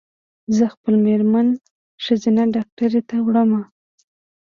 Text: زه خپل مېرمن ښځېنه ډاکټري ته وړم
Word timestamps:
زه 0.55 0.65
خپل 0.73 0.95
مېرمن 1.05 1.47
ښځېنه 2.03 2.43
ډاکټري 2.55 3.01
ته 3.09 3.15
وړم 3.25 3.51